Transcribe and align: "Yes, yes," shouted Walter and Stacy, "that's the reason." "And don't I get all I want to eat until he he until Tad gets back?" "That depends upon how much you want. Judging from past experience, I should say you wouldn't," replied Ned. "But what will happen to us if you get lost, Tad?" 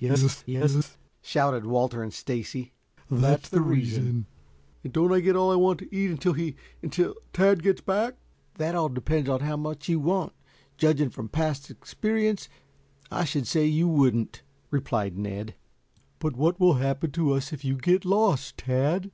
"Yes, 0.00 0.42
yes," 0.44 0.96
shouted 1.22 1.64
Walter 1.64 2.02
and 2.02 2.12
Stacy, 2.12 2.72
"that's 3.08 3.48
the 3.48 3.60
reason." 3.60 4.26
"And 4.82 4.92
don't 4.92 5.12
I 5.12 5.20
get 5.20 5.36
all 5.36 5.52
I 5.52 5.54
want 5.54 5.78
to 5.78 5.94
eat 5.94 6.10
until 6.10 6.32
he 6.32 6.46
he 6.46 6.56
until 6.82 7.14
Tad 7.32 7.62
gets 7.62 7.80
back?" 7.80 8.16
"That 8.54 8.72
depends 8.92 9.28
upon 9.28 9.46
how 9.46 9.56
much 9.56 9.88
you 9.88 10.00
want. 10.00 10.32
Judging 10.78 11.10
from 11.10 11.28
past 11.28 11.70
experience, 11.70 12.48
I 13.12 13.22
should 13.24 13.46
say 13.46 13.66
you 13.66 13.86
wouldn't," 13.86 14.42
replied 14.72 15.16
Ned. 15.16 15.54
"But 16.18 16.36
what 16.36 16.58
will 16.58 16.74
happen 16.82 17.12
to 17.12 17.30
us 17.32 17.52
if 17.52 17.64
you 17.64 17.76
get 17.76 18.04
lost, 18.04 18.58
Tad?" 18.58 19.12